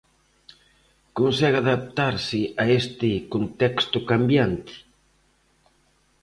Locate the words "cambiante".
4.11-4.73